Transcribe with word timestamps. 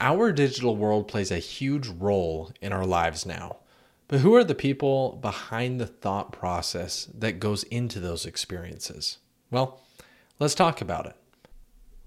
Our 0.00 0.30
digital 0.30 0.76
world 0.76 1.08
plays 1.08 1.32
a 1.32 1.38
huge 1.38 1.88
role 1.88 2.52
in 2.60 2.72
our 2.72 2.86
lives 2.86 3.26
now. 3.26 3.56
But 4.06 4.20
who 4.20 4.32
are 4.36 4.44
the 4.44 4.54
people 4.54 5.18
behind 5.20 5.80
the 5.80 5.88
thought 5.88 6.30
process 6.30 7.08
that 7.12 7.40
goes 7.40 7.64
into 7.64 7.98
those 7.98 8.24
experiences? 8.24 9.18
Well, 9.50 9.80
let's 10.38 10.54
talk 10.54 10.80
about 10.80 11.06
it. 11.06 11.16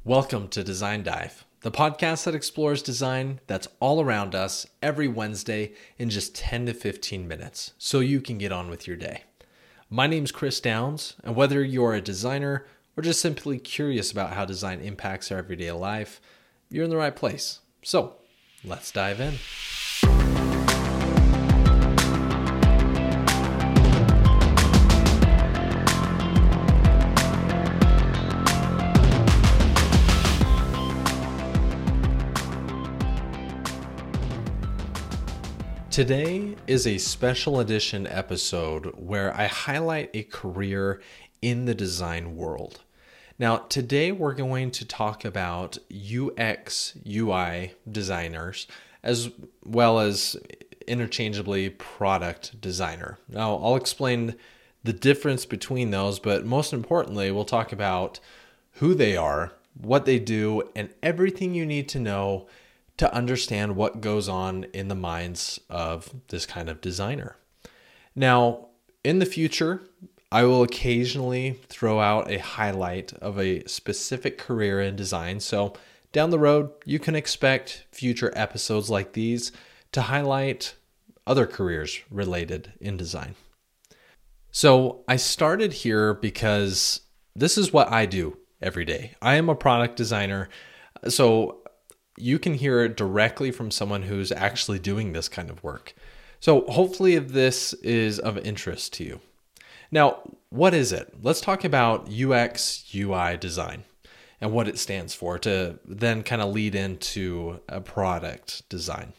Welcome 0.06 0.48
to 0.50 0.64
Design 0.64 1.04
Dive, 1.04 1.44
the 1.64 1.72
podcast 1.72 2.24
that 2.24 2.34
explores 2.34 2.82
design 2.82 3.42
that's 3.48 3.68
all 3.82 4.00
around 4.00 4.36
us 4.36 4.66
every 4.82 5.10
Wednesday 5.10 5.74
in 5.98 6.10
just 6.10 6.34
10 6.34 6.68
to 6.68 6.74
15 6.74 7.28
minutes 7.28 7.74
so 7.78 8.00
you 8.00 8.22
can 8.22 8.38
get 8.38 8.54
on 8.54 8.70
with 8.70 8.88
your 8.88 8.96
day. 8.96 9.24
My 9.90 10.08
name's 10.08 10.32
Chris 10.32 10.62
Downs, 10.62 11.18
and 11.26 11.36
whether 11.36 11.62
you're 11.62 11.94
a 11.94 12.00
designer 12.00 12.66
or 12.96 13.04
just 13.04 13.20
simply 13.20 13.60
curious 13.60 14.14
about 14.14 14.32
how 14.32 14.46
design 14.46 14.80
impacts 14.80 15.30
our 15.30 15.40
everyday 15.40 15.74
life, 15.74 16.22
you're 16.70 16.86
in 16.86 16.90
the 16.90 16.96
right 16.96 17.18
place. 17.18 17.60
So 17.84 18.14
let's 18.64 18.92
dive 18.92 19.20
in. 19.20 19.34
Today 35.90 36.56
is 36.68 36.88
a 36.88 37.00
special 37.00 37.60
edition 37.60 38.08
episode 38.08 38.94
where 38.96 39.36
I 39.36 39.48
highlight 39.48 40.12
a 40.14 40.24
career 40.24 41.02
in 41.42 41.66
the 41.66 41.76
design 41.76 42.36
world. 42.36 42.82
Now, 43.42 43.58
today 43.58 44.12
we're 44.12 44.36
going 44.36 44.70
to 44.70 44.86
talk 44.86 45.26
about 45.26 45.80
UX, 45.92 46.96
UI 47.10 47.74
designers, 47.92 48.68
as 49.02 49.32
well 49.66 50.00
as 50.00 50.38
interchangeably 50.86 51.72
product 51.72 52.62
designer. 52.62 53.18
Now, 53.28 53.56
I'll 53.56 53.78
explain 53.78 54.36
the 54.84 54.94
difference 54.94 55.48
between 55.48 55.90
those, 55.90 56.20
but 56.20 56.46
most 56.46 56.72
importantly, 56.72 57.32
we'll 57.32 57.44
talk 57.44 57.72
about 57.72 58.20
who 58.74 58.94
they 58.94 59.18
are, 59.18 59.54
what 59.74 60.06
they 60.06 60.20
do, 60.20 60.70
and 60.76 60.94
everything 61.02 61.56
you 61.56 61.66
need 61.66 61.90
to 61.90 62.00
know 62.00 62.46
to 62.98 63.12
understand 63.12 63.76
what 63.76 64.02
goes 64.02 64.30
on 64.30 64.66
in 64.66 64.88
the 64.88 64.94
minds 64.94 65.60
of 65.68 66.14
this 66.28 66.46
kind 66.46 66.70
of 66.70 66.80
designer. 66.80 67.38
Now, 68.16 68.68
in 69.04 69.18
the 69.18 69.26
future, 69.26 69.82
I 70.32 70.46
will 70.46 70.64
occasionally 70.64 71.60
throw 71.68 72.00
out 72.00 72.32
a 72.32 72.40
highlight 72.40 73.12
of 73.14 73.38
a 73.38 73.66
specific 73.66 74.38
career 74.38 74.80
in 74.80 74.96
design. 74.96 75.42
So, 75.42 75.74
down 76.14 76.30
the 76.30 76.40
road, 76.40 76.72
you 76.86 77.00
can 77.00 77.16
expect 77.16 77.86
future 77.92 78.32
episodes 78.36 78.90
like 78.90 79.14
these 79.14 79.52
to 79.92 80.04
highlight 80.04 80.76
other 81.28 81.46
careers 81.46 82.00
related 82.10 82.74
in 82.80 82.96
design. 82.96 83.36
So, 84.52 85.04
I 85.06 85.18
started 85.18 85.74
here 85.74 86.14
because 86.14 87.02
this 87.36 87.58
is 87.58 87.74
what 87.74 87.92
I 87.92 88.06
do 88.06 88.38
every 88.62 88.86
day. 88.86 89.16
I 89.22 89.36
am 89.36 89.50
a 89.50 89.56
product 89.56 89.98
designer. 89.98 90.48
So, 91.10 91.58
you 92.18 92.40
can 92.40 92.54
hear 92.54 92.86
it 92.86 92.96
directly 92.96 93.52
from 93.52 93.70
someone 93.70 94.04
who's 94.04 94.32
actually 94.32 94.80
doing 94.80 95.12
this 95.12 95.28
kind 95.28 95.50
of 95.50 95.62
work. 95.62 95.94
So, 96.40 96.62
hopefully, 96.70 97.20
this 97.20 97.74
is 97.74 98.18
of 98.18 98.38
interest 98.38 98.94
to 98.94 99.04
you. 99.04 99.20
Now, 99.92 100.20
what 100.50 100.74
is 100.74 100.92
it? 100.92 101.14
Let's 101.22 101.42
talk 101.42 101.64
about 101.64 102.10
UX 102.10 102.86
UI 102.96 103.38
design 103.38 103.84
and 104.40 104.52
what 104.52 104.68
it 104.68 104.80
stands 104.80 105.14
for 105.14 105.38
to 105.40 105.80
then 105.86 106.24
kind 106.24 106.42
of 106.42 106.54
lead 106.54 106.76
into 106.76 107.60
a 107.68 107.82
product 107.82 108.68
design. 108.70 109.14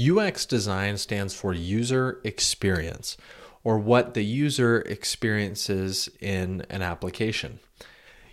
UX 0.00 0.46
design 0.46 0.96
stands 0.96 1.34
for 1.34 1.52
user 1.52 2.20
experience 2.24 3.16
or 3.62 3.78
what 3.78 4.14
the 4.14 4.24
user 4.24 4.80
experiences 4.82 6.08
in 6.20 6.64
an 6.70 6.80
application. 6.80 7.60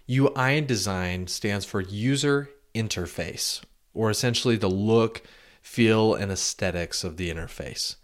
UI 0.09 0.61
design 0.61 1.27
stands 1.27 1.65
for 1.65 1.81
user 1.81 2.49
interface 2.73 3.61
or 3.93 4.09
essentially 4.09 4.55
the 4.55 4.69
look, 4.69 5.21
feel, 5.61 6.13
and 6.13 6.31
aesthetics 6.31 7.03
of 7.03 7.17
the 7.17 7.29
interface. 7.29 7.97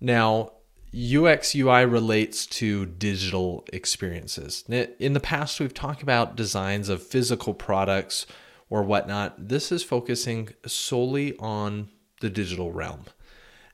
Now, 0.00 0.52
UX 0.94 1.54
UI 1.54 1.86
relates 1.86 2.44
to 2.46 2.84
digital 2.86 3.64
experiences. 3.72 4.64
In 4.68 5.14
the 5.14 5.20
past, 5.20 5.58
we've 5.58 5.72
talked 5.72 6.02
about 6.02 6.36
designs 6.36 6.88
of 6.88 7.02
physical 7.02 7.54
products 7.54 8.26
or 8.68 8.82
whatnot. 8.82 9.48
This 9.48 9.72
is 9.72 9.82
focusing 9.82 10.50
solely 10.66 11.36
on 11.38 11.88
the 12.20 12.28
digital 12.28 12.72
realm. 12.72 13.04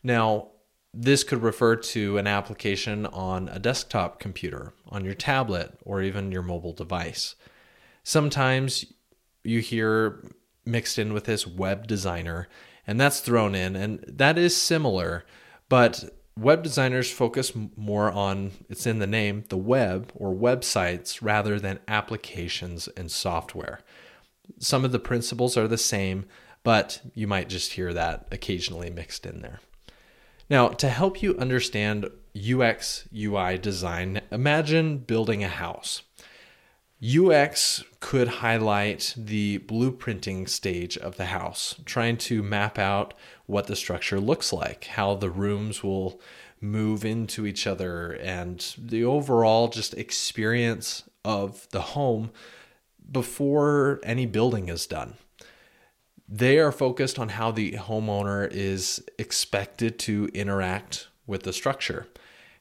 Now, 0.02 0.50
this 0.94 1.24
could 1.24 1.42
refer 1.42 1.76
to 1.76 2.18
an 2.18 2.26
application 2.26 3.04
on 3.06 3.48
a 3.48 3.58
desktop 3.58 4.20
computer, 4.20 4.72
on 4.88 5.04
your 5.04 5.14
tablet, 5.14 5.78
or 5.84 6.02
even 6.02 6.32
your 6.32 6.42
mobile 6.42 6.72
device. 6.72 7.34
Sometimes 8.04 8.84
you 9.44 9.60
hear 9.60 10.24
mixed 10.64 10.98
in 10.98 11.12
with 11.12 11.24
this 11.24 11.46
web 11.46 11.86
designer, 11.86 12.48
and 12.86 13.00
that's 13.00 13.20
thrown 13.20 13.54
in, 13.54 13.76
and 13.76 14.04
that 14.08 14.38
is 14.38 14.56
similar, 14.56 15.26
but 15.68 16.04
web 16.38 16.62
designers 16.62 17.10
focus 17.10 17.52
more 17.76 18.10
on 18.10 18.52
it's 18.68 18.86
in 18.86 18.98
the 18.98 19.06
name 19.06 19.44
the 19.48 19.56
web 19.56 20.12
or 20.14 20.34
websites 20.34 21.18
rather 21.20 21.58
than 21.58 21.80
applications 21.88 22.88
and 22.88 23.10
software. 23.10 23.80
Some 24.58 24.84
of 24.84 24.92
the 24.92 24.98
principles 24.98 25.56
are 25.56 25.68
the 25.68 25.78
same 25.78 26.26
but 26.62 27.00
you 27.14 27.26
might 27.26 27.48
just 27.48 27.72
hear 27.72 27.92
that 27.92 28.28
occasionally 28.30 28.90
mixed 28.90 29.24
in 29.26 29.40
there. 29.40 29.60
Now 30.50 30.68
to 30.68 30.88
help 30.88 31.22
you 31.22 31.36
understand 31.38 32.08
ux 32.36 33.08
ui 33.14 33.58
design 33.58 34.20
imagine 34.30 34.98
building 34.98 35.42
a 35.42 35.48
house. 35.48 36.02
UX 37.02 37.84
could 38.00 38.28
highlight 38.28 39.14
the 39.16 39.58
blueprinting 39.60 40.48
stage 40.48 40.96
of 40.96 41.16
the 41.16 41.26
house, 41.26 41.74
trying 41.84 42.16
to 42.16 42.42
map 42.42 42.78
out 42.78 43.14
what 43.46 43.66
the 43.66 43.76
structure 43.76 44.20
looks 44.20 44.52
like, 44.52 44.84
how 44.84 45.14
the 45.14 45.30
rooms 45.30 45.82
will 45.82 46.20
move 46.60 47.04
into 47.04 47.46
each 47.46 47.66
other, 47.66 48.12
and 48.12 48.74
the 48.78 49.04
overall 49.04 49.68
just 49.68 49.94
experience 49.94 51.04
of 51.24 51.68
the 51.70 51.80
home 51.80 52.30
before 53.10 54.00
any 54.02 54.26
building 54.26 54.68
is 54.68 54.86
done. 54.86 55.14
They 56.28 56.58
are 56.58 56.72
focused 56.72 57.18
on 57.18 57.30
how 57.30 57.50
the 57.50 57.72
homeowner 57.72 58.48
is 58.50 59.02
expected 59.18 59.98
to 60.00 60.28
interact 60.34 61.08
with 61.26 61.42
the 61.42 61.52
structure 61.52 62.06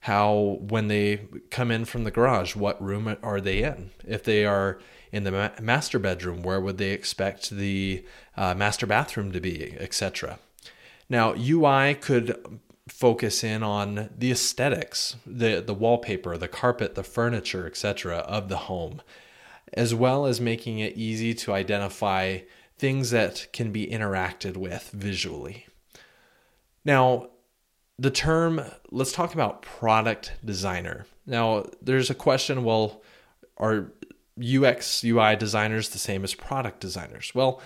how 0.01 0.57
when 0.61 0.87
they 0.87 1.27
come 1.49 1.71
in 1.71 1.83
from 1.83 2.03
the 2.03 2.11
garage 2.11 2.55
what 2.55 2.81
room 2.81 3.17
are 3.21 3.41
they 3.41 3.63
in 3.63 3.91
if 4.05 4.23
they 4.23 4.45
are 4.45 4.79
in 5.11 5.23
the 5.23 5.31
ma- 5.31 5.49
master 5.61 5.99
bedroom 5.99 6.43
where 6.43 6.59
would 6.59 6.77
they 6.77 6.91
expect 6.91 7.49
the 7.49 8.03
uh, 8.35 8.53
master 8.53 8.85
bathroom 8.85 9.31
to 9.31 9.39
be 9.39 9.75
etc 9.79 10.39
now 11.09 11.33
ui 11.33 11.93
could 11.95 12.59
focus 12.87 13.43
in 13.43 13.63
on 13.63 14.09
the 14.17 14.31
aesthetics 14.31 15.15
the 15.25 15.61
the 15.61 15.73
wallpaper 15.73 16.37
the 16.37 16.47
carpet 16.47 16.95
the 16.95 17.03
furniture 17.03 17.65
etc 17.65 18.17
of 18.19 18.49
the 18.49 18.57
home 18.57 19.01
as 19.73 19.93
well 19.93 20.25
as 20.25 20.39
making 20.39 20.79
it 20.79 20.95
easy 20.95 21.33
to 21.33 21.53
identify 21.53 22.39
things 22.77 23.09
that 23.11 23.47
can 23.51 23.71
be 23.71 23.87
interacted 23.87 24.55
with 24.55 24.89
visually 24.93 25.65
now 26.85 27.27
the 27.99 28.11
term, 28.11 28.61
let's 28.91 29.11
talk 29.11 29.33
about 29.33 29.61
product 29.61 30.33
designer. 30.45 31.05
Now, 31.25 31.65
there's 31.81 32.09
a 32.09 32.15
question 32.15 32.63
well, 32.63 33.01
are 33.57 33.91
UX, 34.39 35.03
UI 35.03 35.35
designers 35.35 35.89
the 35.89 35.97
same 35.97 36.23
as 36.23 36.33
product 36.33 36.79
designers? 36.79 37.33
Well, 37.33 37.61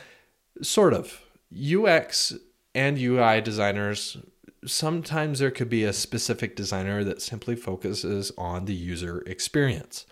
sort 0.62 0.94
of. 0.94 1.22
UX 1.54 2.34
and 2.74 2.98
UI 2.98 3.42
designers, 3.42 4.18
sometimes 4.66 5.40
there 5.40 5.52
could 5.52 5.70
be 5.70 5.84
a 5.84 5.94
specific 5.94 6.56
designer 6.56 7.04
that 7.04 7.22
simply 7.22 7.56
focuses 7.56 8.32
on 8.38 8.66
the 8.66 8.74
user 8.74 9.22
experience. 9.28 10.06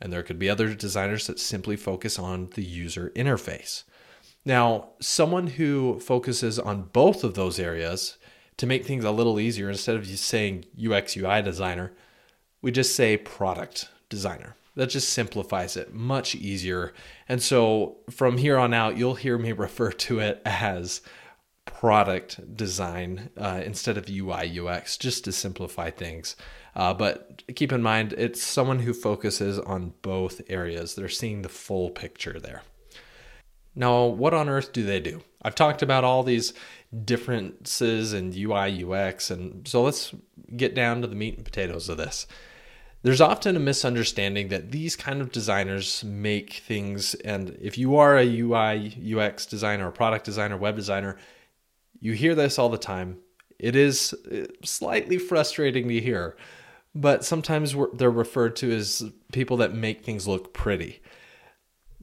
And 0.00 0.12
there 0.12 0.22
could 0.22 0.38
be 0.38 0.50
other 0.50 0.74
designers 0.74 1.26
that 1.26 1.38
simply 1.38 1.76
focus 1.76 2.18
on 2.18 2.50
the 2.54 2.64
user 2.64 3.10
interface. 3.16 3.84
Now, 4.44 4.90
someone 5.00 5.46
who 5.46 5.98
focuses 6.00 6.58
on 6.58 6.90
both 6.92 7.24
of 7.24 7.34
those 7.34 7.58
areas 7.58 8.18
to 8.58 8.66
make 8.66 8.84
things 8.84 9.04
a 9.04 9.10
little 9.10 9.40
easier, 9.40 9.70
instead 9.70 9.96
of 9.96 10.04
just 10.04 10.24
saying 10.24 10.66
UX 10.78 11.16
UI 11.16 11.40
designer, 11.40 11.92
we 12.60 12.70
just 12.70 12.94
say 12.94 13.16
product 13.16 13.88
designer. 14.08 14.56
That 14.76 14.90
just 14.90 15.10
simplifies 15.10 15.76
it 15.76 15.94
much 15.94 16.34
easier. 16.34 16.92
And 17.28 17.42
so 17.42 17.98
from 18.10 18.38
here 18.38 18.58
on 18.58 18.74
out, 18.74 18.96
you'll 18.96 19.14
hear 19.14 19.38
me 19.38 19.52
refer 19.52 19.92
to 19.92 20.18
it 20.20 20.42
as 20.44 21.00
product 21.64 22.56
design 22.56 23.30
uh, 23.36 23.62
instead 23.64 23.96
of 23.96 24.08
UI 24.08 24.58
UX, 24.58 24.96
just 24.96 25.24
to 25.24 25.32
simplify 25.32 25.90
things. 25.90 26.36
Uh, 26.74 26.92
but 26.92 27.42
keep 27.54 27.72
in 27.72 27.82
mind, 27.82 28.14
it's 28.18 28.42
someone 28.42 28.80
who 28.80 28.92
focuses 28.92 29.58
on 29.60 29.94
both 30.02 30.40
areas. 30.48 30.94
They're 30.94 31.08
seeing 31.08 31.42
the 31.42 31.48
full 31.48 31.90
picture 31.90 32.40
there. 32.40 32.62
Now, 33.76 34.04
what 34.06 34.34
on 34.34 34.48
earth 34.48 34.72
do 34.72 34.84
they 34.84 35.00
do? 35.00 35.22
I've 35.42 35.54
talked 35.54 35.82
about 35.82 36.04
all 36.04 36.22
these 36.22 36.54
differences 37.04 38.12
in 38.12 38.32
UI, 38.34 38.84
UX, 38.84 39.30
and 39.30 39.66
so 39.66 39.82
let's 39.82 40.14
get 40.56 40.74
down 40.74 41.00
to 41.02 41.06
the 41.06 41.16
meat 41.16 41.36
and 41.36 41.44
potatoes 41.44 41.88
of 41.88 41.96
this. 41.96 42.26
There's 43.04 43.20
often 43.20 43.54
a 43.54 43.60
misunderstanding 43.60 44.48
that 44.48 44.72
these 44.72 44.96
kind 44.96 45.20
of 45.20 45.30
designers 45.30 46.02
make 46.02 46.54
things, 46.54 47.12
and 47.16 47.54
if 47.60 47.76
you 47.76 47.96
are 47.96 48.16
a 48.16 48.40
UI, 48.40 49.14
UX 49.14 49.44
designer, 49.44 49.88
or 49.88 49.90
product 49.90 50.24
designer, 50.24 50.56
web 50.56 50.74
designer, 50.74 51.18
you 52.00 52.14
hear 52.14 52.34
this 52.34 52.58
all 52.58 52.70
the 52.70 52.78
time. 52.78 53.18
It 53.58 53.76
is 53.76 54.14
uh, 54.32 54.46
slightly 54.64 55.18
frustrating 55.18 55.86
to 55.88 56.00
hear, 56.00 56.34
but 56.94 57.26
sometimes 57.26 57.76
they're 57.92 58.10
referred 58.10 58.56
to 58.56 58.72
as 58.72 59.02
people 59.34 59.58
that 59.58 59.74
make 59.74 60.02
things 60.02 60.26
look 60.26 60.54
pretty. 60.54 61.02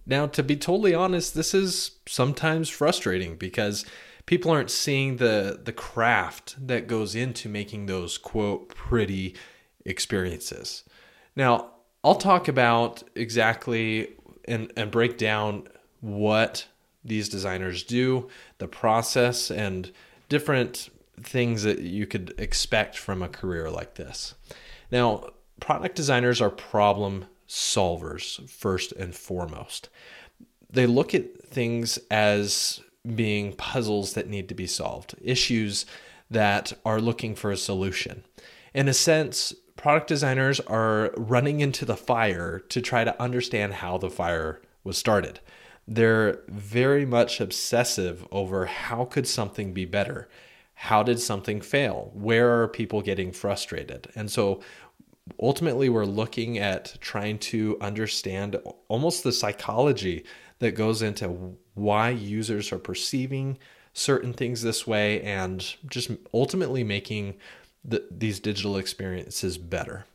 Now, 0.06 0.28
to 0.28 0.44
be 0.44 0.56
totally 0.56 0.94
honest, 0.94 1.34
this 1.34 1.56
is 1.56 1.98
sometimes 2.08 2.70
frustrating 2.70 3.38
because 3.38 3.88
people 4.28 4.52
aren't 4.52 4.70
seeing 4.70 5.18
the 5.18 5.62
the 5.64 5.74
craft 5.74 6.56
that 6.68 6.86
goes 6.86 7.16
into 7.16 7.50
making 7.50 7.88
those 7.88 8.20
quote 8.20 8.70
pretty 8.70 9.36
experiences. 9.86 10.84
Now, 11.36 11.72
I'll 12.04 12.16
talk 12.16 12.48
about 12.48 13.04
exactly 13.16 14.14
and, 14.46 14.72
and 14.76 14.92
break 14.92 15.18
down 15.18 15.68
what 16.00 16.68
these 17.04 17.30
designers 17.30 17.84
do, 17.84 18.30
the 18.58 18.68
process, 18.68 19.52
and 19.52 19.92
different 20.30 20.90
things 21.22 21.64
that 21.64 21.80
you 21.80 22.06
could 22.08 22.34
expect 22.38 22.98
from 22.98 23.22
a 23.22 23.30
career 23.30 23.70
like 23.70 23.96
this. 23.96 24.34
Now, 24.92 25.30
product 25.60 25.96
designers 25.96 26.42
are 26.42 26.50
problem 26.50 27.26
solvers 27.48 28.50
first 28.50 28.92
and 28.94 29.14
foremost. 29.14 29.90
They 30.70 30.86
look 30.86 31.14
at 31.14 31.44
things 31.44 32.00
as 32.10 32.82
being 33.16 33.54
puzzles 33.54 34.14
that 34.14 34.30
need 34.30 34.48
to 34.50 34.56
be 34.56 34.68
solved, 34.68 35.16
issues 35.22 35.86
that 36.30 36.74
are 36.86 37.02
looking 37.02 37.36
for 37.36 37.52
a 37.52 37.58
solution. 37.58 38.24
In 38.74 38.88
a 38.88 38.94
sense, 38.94 39.54
product 39.82 40.08
designers 40.08 40.60
are 40.60 41.12
running 41.18 41.60
into 41.60 41.86
the 41.86 41.98
fire 41.98 42.60
to 42.70 42.80
try 42.80 43.04
to 43.04 43.20
understand 43.20 43.74
how 43.74 43.98
the 43.98 44.12
fire 44.12 44.62
was 44.84 44.96
started. 44.96 45.40
They're 45.88 46.42
very 46.48 47.04
much 47.04 47.42
obsessive 47.42 48.28
over 48.32 48.68
how 48.68 49.06
could 49.06 49.28
something 49.28 49.74
be 49.74 49.86
better? 49.86 50.30
How 50.76 51.02
did 51.02 51.20
something 51.20 51.62
fail? 51.62 52.12
Where 52.14 52.62
are 52.62 52.68
people 52.68 53.02
getting 53.02 53.32
frustrated? 53.32 54.08
And 54.14 54.30
so 54.30 54.62
ultimately 55.42 55.90
we're 55.90 56.06
looking 56.06 56.60
at 56.60 56.96
trying 57.02 57.40
to 57.40 57.76
understand 57.82 58.58
almost 58.88 59.24
the 59.24 59.32
psychology 59.32 60.26
that 60.60 60.76
goes 60.76 61.02
into 61.02 61.58
why 61.74 62.12
users 62.12 62.72
are 62.72 62.78
perceiving 62.78 63.58
certain 63.94 64.32
things 64.32 64.62
this 64.62 64.86
way 64.86 65.22
and 65.24 65.76
just 65.90 66.12
ultimately 66.36 66.84
making 66.84 67.36
the, 67.84 68.06
these 68.12 68.40
digital 68.40 68.78
experiences 68.78 69.58
better. 69.58 70.06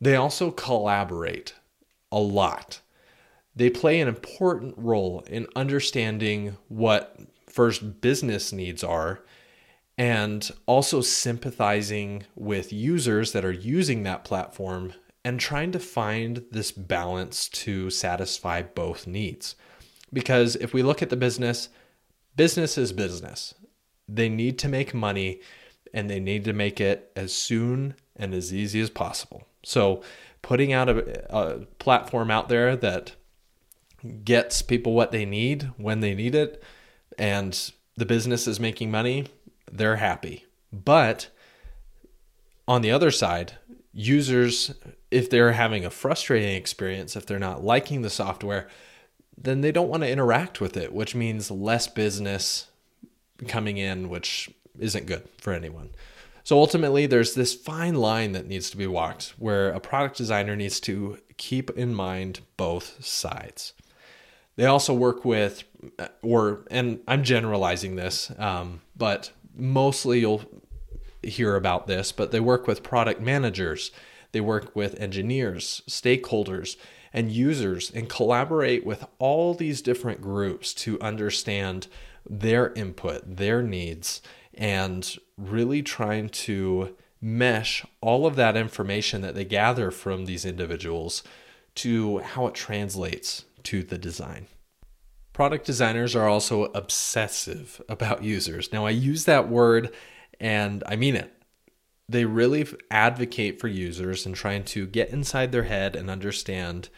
They 0.00 0.16
also 0.16 0.50
collaborate 0.50 1.54
a 2.10 2.18
lot. 2.18 2.80
They 3.56 3.70
play 3.70 4.00
an 4.00 4.08
important 4.08 4.74
role 4.76 5.24
in 5.28 5.46
understanding 5.54 6.56
what 6.68 7.18
first 7.46 8.00
business 8.00 8.52
needs 8.52 8.82
are 8.82 9.20
and 9.96 10.50
also 10.66 11.00
sympathizing 11.00 12.24
with 12.34 12.72
users 12.72 13.32
that 13.32 13.44
are 13.44 13.52
using 13.52 14.02
that 14.02 14.24
platform 14.24 14.92
and 15.24 15.38
trying 15.38 15.72
to 15.72 15.78
find 15.78 16.44
this 16.50 16.72
balance 16.72 17.48
to 17.48 17.90
satisfy 17.90 18.60
both 18.60 19.06
needs. 19.06 19.54
Because 20.12 20.56
if 20.56 20.74
we 20.74 20.82
look 20.82 21.00
at 21.00 21.10
the 21.10 21.16
business, 21.16 21.68
business 22.36 22.76
is 22.76 22.92
business. 22.92 23.54
They 24.08 24.28
need 24.28 24.58
to 24.58 24.68
make 24.68 24.92
money 24.92 25.40
and 25.94 26.10
they 26.10 26.20
need 26.20 26.44
to 26.44 26.52
make 26.52 26.80
it 26.80 27.10
as 27.16 27.32
soon 27.32 27.94
and 28.16 28.34
as 28.34 28.52
easy 28.52 28.80
as 28.80 28.90
possible. 28.90 29.46
So, 29.62 30.02
putting 30.42 30.74
out 30.74 30.90
a, 30.90 31.34
a 31.34 31.60
platform 31.78 32.30
out 32.30 32.50
there 32.50 32.76
that 32.76 33.14
gets 34.24 34.60
people 34.60 34.92
what 34.92 35.12
they 35.12 35.24
need 35.24 35.70
when 35.78 36.00
they 36.00 36.14
need 36.14 36.34
it 36.34 36.62
and 37.16 37.72
the 37.96 38.04
business 38.04 38.46
is 38.46 38.60
making 38.60 38.90
money, 38.90 39.26
they're 39.70 39.96
happy. 39.96 40.44
But 40.70 41.28
on 42.66 42.82
the 42.82 42.90
other 42.90 43.10
side, 43.10 43.54
users, 43.92 44.74
if 45.10 45.30
they're 45.30 45.52
having 45.52 45.84
a 45.84 45.90
frustrating 45.90 46.56
experience, 46.56 47.16
if 47.16 47.24
they're 47.24 47.38
not 47.38 47.64
liking 47.64 48.02
the 48.02 48.10
software, 48.10 48.68
then 49.38 49.60
they 49.60 49.72
don't 49.72 49.88
want 49.88 50.02
to 50.02 50.10
interact 50.10 50.60
with 50.60 50.76
it, 50.76 50.92
which 50.92 51.14
means 51.14 51.50
less 51.50 51.86
business 51.86 52.66
coming 53.46 53.78
in, 53.78 54.08
which 54.08 54.50
isn't 54.78 55.06
good 55.06 55.28
for 55.38 55.52
anyone. 55.52 55.90
So 56.44 56.58
ultimately, 56.58 57.06
there's 57.06 57.34
this 57.34 57.54
fine 57.54 57.94
line 57.94 58.32
that 58.32 58.46
needs 58.46 58.70
to 58.70 58.76
be 58.76 58.86
walked 58.86 59.34
where 59.38 59.70
a 59.70 59.80
product 59.80 60.18
designer 60.18 60.54
needs 60.54 60.78
to 60.80 61.18
keep 61.38 61.70
in 61.70 61.94
mind 61.94 62.40
both 62.56 63.02
sides. 63.04 63.72
They 64.56 64.66
also 64.66 64.94
work 64.94 65.24
with, 65.24 65.64
or, 66.22 66.64
and 66.70 67.00
I'm 67.08 67.24
generalizing 67.24 67.96
this, 67.96 68.30
um, 68.38 68.82
but 68.94 69.32
mostly 69.56 70.20
you'll 70.20 70.44
hear 71.22 71.56
about 71.56 71.86
this, 71.86 72.12
but 72.12 72.30
they 72.30 72.40
work 72.40 72.66
with 72.66 72.82
product 72.82 73.20
managers, 73.20 73.90
they 74.32 74.40
work 74.40 74.76
with 74.76 75.00
engineers, 75.00 75.82
stakeholders, 75.88 76.76
and 77.12 77.32
users, 77.32 77.90
and 77.90 78.08
collaborate 78.08 78.84
with 78.84 79.06
all 79.18 79.54
these 79.54 79.80
different 79.80 80.20
groups 80.20 80.74
to 80.74 81.00
understand 81.00 81.86
their 82.28 82.72
input, 82.74 83.36
their 83.36 83.62
needs, 83.62 84.20
and 84.56 85.16
really 85.36 85.82
trying 85.82 86.28
to 86.28 86.96
mesh 87.20 87.84
all 88.00 88.26
of 88.26 88.36
that 88.36 88.56
information 88.56 89.22
that 89.22 89.34
they 89.34 89.44
gather 89.44 89.90
from 89.90 90.26
these 90.26 90.44
individuals 90.44 91.22
to 91.74 92.18
how 92.18 92.46
it 92.46 92.54
translates 92.54 93.44
to 93.62 93.82
the 93.82 93.98
design. 93.98 94.46
Product 95.32 95.66
designers 95.66 96.14
are 96.14 96.28
also 96.28 96.64
obsessive 96.66 97.82
about 97.88 98.22
users. 98.22 98.72
Now, 98.72 98.86
I 98.86 98.90
use 98.90 99.24
that 99.24 99.48
word 99.48 99.92
and 100.38 100.84
I 100.86 100.96
mean 100.96 101.16
it. 101.16 101.32
They 102.08 102.24
really 102.24 102.68
advocate 102.90 103.58
for 103.58 103.68
users 103.68 104.26
and 104.26 104.34
trying 104.34 104.64
to 104.64 104.86
get 104.86 105.08
inside 105.08 105.50
their 105.50 105.64
head 105.64 105.96
and 105.96 106.10
understand 106.10 106.90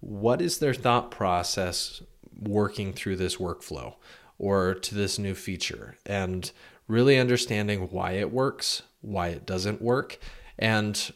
what 0.00 0.40
is 0.40 0.58
their 0.58 0.74
thought 0.74 1.10
process 1.10 2.02
working 2.38 2.92
through 2.92 3.16
this 3.16 3.36
workflow 3.36 3.94
or 4.38 4.74
to 4.74 4.94
this 4.94 5.18
new 5.18 5.34
feature 5.34 5.96
and 6.04 6.50
really 6.88 7.18
understanding 7.18 7.88
why 7.90 8.12
it 8.12 8.32
works, 8.32 8.82
why 9.00 9.28
it 9.28 9.46
doesn't 9.46 9.82
work, 9.82 10.18
and 10.58 11.12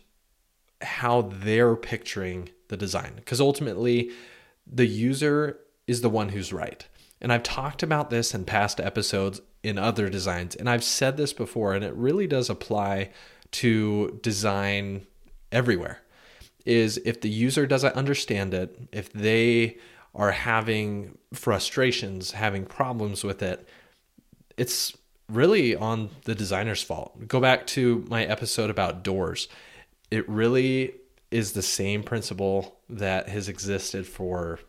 how 0.82 1.22
they're 1.22 1.76
picturing 1.76 2.50
the 2.68 2.76
design. 2.76 3.12
Because 3.16 3.40
ultimately, 3.40 4.10
the 4.66 4.86
user 4.86 5.60
is 5.86 6.00
the 6.00 6.10
one 6.10 6.30
who's 6.30 6.52
right. 6.52 6.86
And 7.20 7.32
I've 7.32 7.42
talked 7.42 7.82
about 7.82 8.10
this 8.10 8.34
in 8.34 8.44
past 8.44 8.80
episodes 8.80 9.40
in 9.62 9.78
other 9.78 10.08
designs, 10.08 10.56
and 10.56 10.70
I've 10.70 10.84
said 10.84 11.16
this 11.16 11.34
before, 11.34 11.74
and 11.74 11.84
it 11.84 11.94
really 11.94 12.26
does 12.26 12.48
apply 12.48 13.10
to 13.52 14.18
design 14.22 15.06
everywhere. 15.52 16.00
Is 16.64 16.98
if 17.04 17.20
the 17.20 17.28
user 17.28 17.66
doesn't 17.66 17.94
understand 17.94 18.54
it, 18.54 18.88
if 18.92 19.12
they 19.12 19.78
are 20.14 20.30
having 20.30 21.18
frustrations, 21.32 22.32
having 22.32 22.64
problems 22.64 23.24
with 23.24 23.42
it, 23.42 23.68
it's 24.56 24.96
really 25.30 25.74
on 25.76 26.10
the 26.24 26.34
designer's 26.34 26.82
fault. 26.82 27.26
Go 27.28 27.40
back 27.40 27.66
to 27.68 28.04
my 28.08 28.24
episode 28.24 28.70
about 28.70 29.02
doors. 29.02 29.48
It 30.10 30.28
really 30.28 30.94
is 31.30 31.52
the 31.52 31.62
same 31.62 32.02
principle 32.02 32.80
that 32.88 33.28
has 33.28 33.48
existed 33.48 34.06
for 34.06 34.60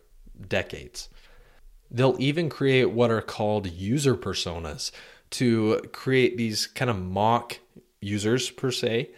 decades. 0.48 1.08
They'll 1.90 2.16
even 2.18 2.48
create 2.48 2.90
what 2.90 3.10
are 3.10 3.20
called 3.20 3.66
user 3.70 4.14
personas 4.14 4.92
to 5.30 5.80
create 5.92 6.36
these 6.36 6.66
kind 6.66 6.90
of 6.90 6.98
mock 6.98 7.58
users, 8.00 8.50
per 8.50 8.70
se, 8.70 9.10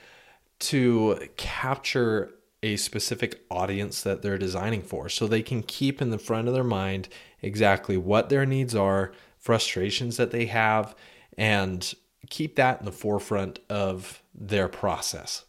to 0.61 1.29
capture 1.37 2.31
a 2.63 2.77
specific 2.77 3.45
audience 3.51 4.01
that 4.03 4.23
they're 4.23 4.39
designing 4.39 4.83
for. 4.83 5.09
So 5.09 5.27
they 5.27 5.43
can 5.43 5.63
keep 5.63 6.01
in 6.01 6.11
the 6.11 6.19
front 6.19 6.49
of 6.49 6.55
their 6.55 6.65
mind 6.65 7.09
exactly 7.43 7.97
what 7.97 8.31
their 8.31 8.47
needs 8.47 8.75
are, 8.75 9.13
frustrations 9.39 10.17
that 10.17 10.31
they 10.31 10.47
have, 10.47 10.95
and 11.37 11.95
keep 12.31 12.57
that 12.57 12.81
in 12.81 12.87
the 12.87 12.93
forefront 12.93 13.61
of 13.69 14.23
their 14.35 14.69
process. 14.69 15.45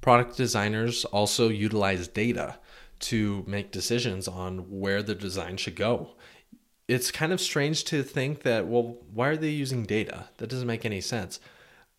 Product 0.00 0.36
designers 0.36 1.04
also 1.06 1.48
utilize 1.48 2.08
data 2.08 2.58
to 3.00 3.44
make 3.46 3.72
decisions 3.72 4.28
on 4.28 4.58
where 4.70 5.02
the 5.02 5.14
design 5.14 5.56
should 5.56 5.76
go. 5.76 6.14
It's 6.86 7.10
kind 7.10 7.32
of 7.32 7.40
strange 7.40 7.84
to 7.84 8.02
think 8.02 8.42
that, 8.42 8.66
well, 8.66 8.98
why 9.12 9.28
are 9.28 9.36
they 9.36 9.48
using 9.48 9.84
data? 9.84 10.28
That 10.36 10.50
doesn't 10.50 10.66
make 10.66 10.84
any 10.84 11.00
sense. 11.00 11.40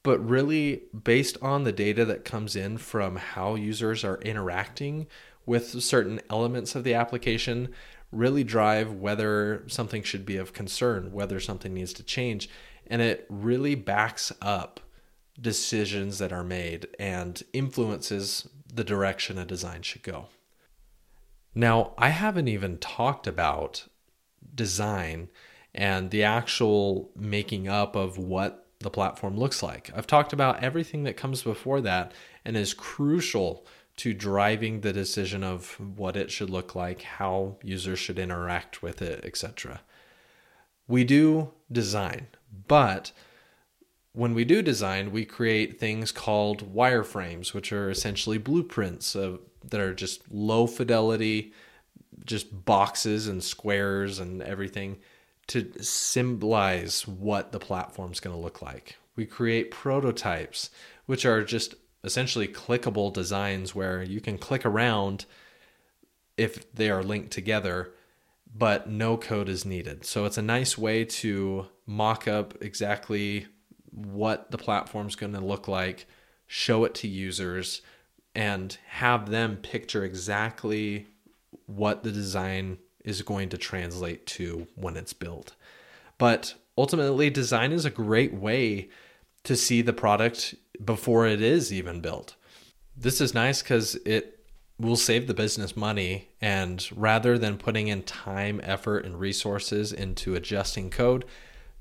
But 0.04 0.20
really, 0.20 0.84
based 1.04 1.38
on 1.42 1.64
the 1.64 1.72
data 1.72 2.06
that 2.06 2.26
comes 2.26 2.56
in 2.56 2.78
from 2.78 3.16
how 3.16 3.56
users 3.56 4.04
are 4.04 4.22
interacting 4.22 5.08
with 5.48 5.82
certain 5.82 6.22
elements 6.30 6.76
of 6.76 6.84
the 6.84 6.94
application, 6.94 7.70
really 8.12 8.44
drive 8.44 8.94
whether 8.94 9.64
something 9.68 10.04
should 10.04 10.26
be 10.26 10.38
of 10.38 10.54
concern, 10.54 11.12
whether 11.12 11.40
something 11.40 11.74
needs 11.74 11.94
to 11.94 12.04
change. 12.04 12.50
And 12.88 13.02
it 13.02 13.26
really 13.30 13.76
backs 13.76 14.32
up 14.42 14.80
decisions 15.40 16.18
that 16.20 16.32
are 16.32 16.44
made 16.44 16.88
and 17.00 17.42
influences 17.54 18.48
the 18.74 18.84
direction 18.84 19.38
a 19.38 19.46
design 19.46 19.82
should 19.82 20.04
go. 20.04 20.28
Now, 21.54 21.94
I 21.98 22.10
haven't 22.10 22.48
even 22.48 22.78
talked 22.78 23.28
about 23.28 23.88
design 24.54 25.30
and 25.74 26.12
the 26.12 26.24
actual 26.24 27.12
making 27.16 27.68
up 27.68 27.96
of 27.96 28.18
what 28.18 28.68
the 28.80 28.90
platform 28.90 29.38
looks 29.38 29.64
like. 29.64 29.90
I've 29.96 30.08
talked 30.08 30.34
about 30.34 30.64
everything 30.64 31.04
that 31.04 31.18
comes 31.18 31.42
before 31.42 31.82
that 31.82 32.14
and 32.44 32.56
is 32.56 32.74
crucial 32.74 33.66
to 33.98 34.14
driving 34.14 34.82
the 34.82 34.92
decision 34.94 35.44
of 35.44 35.80
what 35.80 36.18
it 36.18 36.30
should 36.30 36.50
look 36.50 36.76
like, 36.76 37.02
how 37.02 37.58
users 37.64 38.00
should 38.00 38.20
interact 38.20 38.82
with 38.82 39.02
it, 39.02 39.24
etc. 39.24 39.82
We 40.88 41.04
do 41.04 41.52
design, 41.72 42.28
but 42.68 43.12
when 44.14 44.34
we 44.34 44.46
do 44.46 44.62
design, 44.62 45.12
we 45.12 45.26
create 45.26 45.80
things 45.80 46.12
called 46.12 46.74
wireframes, 46.74 47.54
which 47.54 47.74
are 47.74 47.90
essentially 47.90 48.38
blueprints 48.38 49.14
of, 49.14 49.42
that 49.70 49.82
are 49.82 49.94
just 49.94 50.22
low 50.32 50.68
fidelity, 50.68 51.52
just 52.24 52.66
boxes 52.66 53.28
and 53.28 53.44
squares 53.44 54.20
and 54.20 54.42
everything 54.42 54.98
to 55.48 55.72
symbolize 55.82 57.08
what 57.08 57.52
the 57.52 57.60
platform's 57.60 58.20
going 58.20 58.36
to 58.36 58.42
look 58.42 58.62
like. 58.62 58.96
We 59.16 59.26
create 59.26 59.70
prototypes, 59.70 60.70
which 61.06 61.26
are 61.26 61.44
just 61.44 61.76
essentially 62.04 62.48
clickable 62.48 63.12
designs 63.12 63.76
where 63.76 64.02
you 64.02 64.22
can 64.22 64.38
click 64.38 64.66
around 64.66 65.26
if 66.38 66.72
they 66.74 66.90
are 66.90 67.04
linked 67.04 67.32
together, 67.32 67.92
but 68.54 68.90
no 68.90 69.18
code 69.18 69.50
is 69.50 69.66
needed. 69.66 70.06
So 70.06 70.26
it's 70.26 70.38
a 70.38 70.42
nice 70.42 70.78
way 70.78 71.06
to 71.06 71.68
mock 71.86 72.28
up 72.28 72.56
exactly 72.62 73.48
what 73.92 74.52
the 74.52 74.58
platform's 74.58 75.16
going 75.16 75.34
to 75.34 75.40
look 75.40 75.68
like, 75.68 76.06
show 76.48 76.84
it 76.86 76.94
to 76.96 77.08
users, 77.08 77.82
and 78.34 78.78
have 78.88 79.30
them 79.30 79.58
picture 79.58 80.04
exactly 80.04 81.08
what 81.66 82.04
the 82.04 82.12
design 82.12 82.78
is 83.04 83.22
going 83.22 83.50
to 83.50 83.58
translate 83.58 84.26
to 84.26 84.68
when 84.76 84.98
it's 84.98 85.14
built. 85.14 85.56
But 86.18 86.56
ultimately, 86.78 87.30
design 87.30 87.72
is 87.72 87.86
a 87.86 87.90
great 87.90 88.34
way 88.34 88.90
to 89.44 89.56
see 89.56 89.82
the 89.82 89.94
product 89.94 90.56
before 90.84 91.26
it 91.28 91.42
is 91.42 91.72
even 91.72 92.02
built. 92.02 92.36
This 92.98 93.22
is 93.22 93.34
nice 93.34 93.62
because 93.62 93.96
it 94.06 94.35
will 94.80 94.96
save 94.96 95.28
the 95.28 95.34
business 95.34 95.76
money. 95.76 96.30
And 96.42 96.88
rather 96.96 97.38
than 97.38 97.58
putting 97.58 97.88
in 97.88 98.04
time, 98.04 98.60
effort, 98.64 99.06
and 99.06 99.20
resources 99.20 99.94
into 99.94 100.36
adjusting 100.36 100.90
code, 100.90 101.26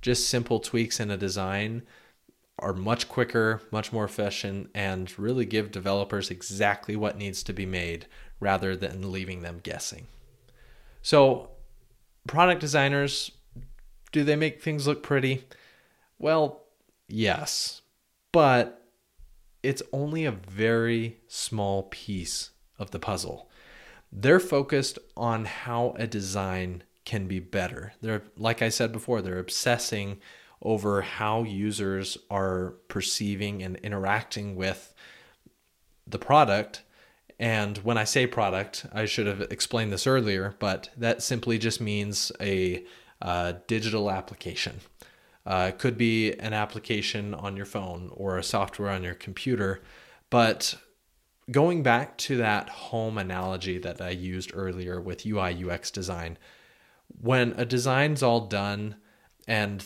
just 0.01 0.29
simple 0.29 0.61
tweaks 0.61 1.01
in 1.01 1.11
a 1.11 1.17
design 1.17 1.83
are 2.59 2.73
much 2.73 3.09
quicker, 3.09 3.61
much 3.73 3.93
more 3.93 4.05
efficient, 4.05 4.71
and 4.75 5.19
really 5.19 5.45
give 5.45 5.73
developers 5.73 6.31
exactly 6.31 6.95
what 6.95 7.19
needs 7.19 7.43
to 7.43 7.53
be 7.53 7.67
made 7.67 8.07
rather 8.39 8.77
than 8.77 9.11
leaving 9.11 9.43
them 9.43 9.61
guessing. 9.63 10.07
So, 11.03 11.51
product 12.29 12.61
designers, 12.61 13.33
do 14.13 14.23
they 14.23 14.37
make 14.37 14.63
things 14.63 14.87
look 14.87 15.03
pretty? 15.03 15.45
Well, 16.19 16.63
yes, 17.09 17.83
but 18.31 18.89
it's 19.63 19.83
only 19.93 20.25
a 20.25 20.31
very 20.31 21.19
small 21.27 21.85
piece 21.85 22.51
of 22.79 22.91
the 22.91 22.99
puzzle. 22.99 23.49
They're 24.13 24.41
focused 24.41 24.99
on 25.17 25.45
how 25.45 25.95
a 25.99 26.07
design 26.07 26.83
can 27.05 27.27
be 27.27 27.39
better. 27.39 27.93
They're 28.01 28.23
like 28.37 28.63
I 28.63 28.69
said 28.69 28.93
before, 28.93 29.21
they're 29.21 29.39
obsessing 29.39 30.21
over 30.63 31.03
how 31.03 31.43
users 31.43 32.17
are 32.31 32.75
perceiving 32.89 33.63
and 33.63 33.77
interacting 33.77 34.57
with 34.57 34.95
the 36.07 36.19
product. 36.19 36.83
And 37.39 37.79
when 37.79 37.99
I 37.99 38.05
say 38.05 38.27
product, 38.27 38.87
I 38.93 39.05
should 39.05 39.27
have 39.27 39.41
explained 39.43 39.93
this 39.93 40.07
earlier, 40.07 40.55
but 40.59 40.91
that 40.97 41.23
simply 41.23 41.59
just 41.59 41.81
means 41.81 42.33
a 42.41 42.85
uh, 43.21 43.55
digital 43.67 44.11
application. 44.11 44.81
Uh, 45.47 45.73
could 45.77 45.99
be 45.99 46.33
an 46.33 46.55
application 46.55 47.35
on 47.35 47.57
your 47.57 47.67
phone 47.67 48.11
or 48.15 48.39
a 48.39 48.43
software 48.43 48.89
on 48.89 49.03
your 49.03 49.15
computer. 49.15 49.83
But 50.31 50.77
going 51.51 51.83
back 51.83 52.17
to 52.19 52.37
that 52.39 52.69
home 52.69 53.19
analogy 53.19 53.79
that 53.79 54.01
I 54.01 54.11
used 54.11 54.53
earlier 54.55 55.01
with 55.01 55.27
UI 55.27 55.65
UX 55.65 55.91
design, 55.91 56.39
when 57.21 57.53
a 57.57 57.65
design's 57.65 58.23
all 58.23 58.47
done 58.47 58.97
and 59.47 59.85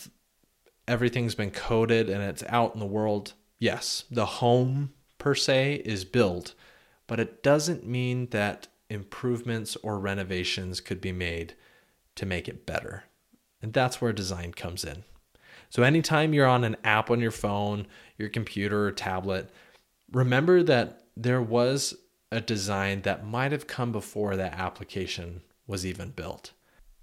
everything's 0.86 1.34
been 1.34 1.50
coded 1.50 2.08
and 2.08 2.22
it's 2.22 2.44
out 2.48 2.74
in 2.74 2.80
the 2.80 2.86
world, 2.86 3.34
yes, 3.58 4.04
the 4.10 4.26
home 4.26 4.92
per 5.18 5.34
se 5.34 5.82
is 5.84 6.04
built, 6.04 6.54
but 7.06 7.20
it 7.20 7.42
doesn't 7.42 7.86
mean 7.86 8.28
that 8.30 8.68
improvements 8.88 9.76
or 9.76 9.98
renovations 9.98 10.80
could 10.80 11.00
be 11.00 11.12
made 11.12 11.54
to 12.14 12.24
make 12.24 12.48
it 12.48 12.66
better. 12.66 13.04
And 13.60 13.72
that's 13.72 14.00
where 14.00 14.12
design 14.12 14.52
comes 14.52 14.84
in. 14.84 15.04
So 15.70 15.82
anytime 15.82 16.32
you're 16.32 16.46
on 16.46 16.64
an 16.64 16.76
app 16.84 17.10
on 17.10 17.20
your 17.20 17.30
phone, 17.30 17.86
your 18.16 18.28
computer 18.28 18.86
or 18.86 18.92
tablet, 18.92 19.50
remember 20.12 20.62
that 20.62 21.02
there 21.20 21.42
was 21.42 21.94
a 22.30 22.40
design 22.40 23.02
that 23.02 23.26
might 23.26 23.52
have 23.52 23.66
come 23.66 23.92
before 23.92 24.36
that 24.36 24.54
application 24.54 25.42
was 25.66 25.84
even 25.84 26.10
built. 26.10 26.52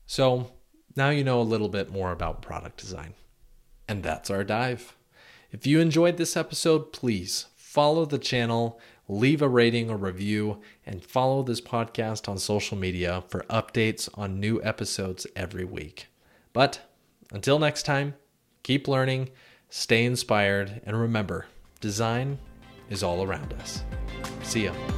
So 0.05 0.51
now 0.95 1.10
you 1.10 1.24
know 1.24 1.41
a 1.41 1.43
little 1.43 1.69
bit 1.69 1.91
more 1.91 2.12
about 2.12 2.41
product 2.41 2.77
design. 2.77 3.13
And 3.88 4.03
that's 4.03 4.29
our 4.29 4.43
dive. 4.43 4.95
If 5.51 5.67
you 5.67 5.79
enjoyed 5.79 6.17
this 6.17 6.38
episode, 6.38 6.93
please 6.93 7.48
follow 7.55 8.05
the 8.05 8.17
channel, 8.17 8.79
leave 9.07 9.41
a 9.41 9.48
rating 9.48 9.89
or 9.89 9.98
review, 9.98 10.62
and 10.86 11.03
follow 11.03 11.43
this 11.43 11.62
podcast 11.62 12.29
on 12.29 12.38
social 12.38 12.77
media 12.77 13.24
for 13.27 13.41
updates 13.50 14.10
on 14.15 14.39
new 14.39 14.62
episodes 14.63 15.27
every 15.36 15.65
week. 15.65 16.07
But 16.53 16.79
until 17.31 17.60
next 17.60 17.84
time, 17.84 18.15
Keep 18.65 18.88
learning, 18.88 19.29
stay 19.69 20.05
inspired, 20.05 20.81
and 20.88 21.00
remember 21.00 21.45
design 21.81 22.39
is 22.89 23.03
all 23.03 23.22
around 23.22 23.53
us. 23.53 23.84
See 24.46 24.66
ya. 24.66 24.95